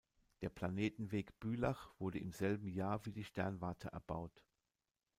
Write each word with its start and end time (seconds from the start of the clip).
Der 0.41 0.49
Planetenweg 0.49 1.39
Bülach 1.39 1.91
wurde 1.99 2.17
im 2.17 2.31
selben 2.31 2.67
Jahr 2.67 3.05
wie 3.05 3.11
die 3.11 3.23
Sternwarte 3.23 3.89
erbaut. 3.89 4.43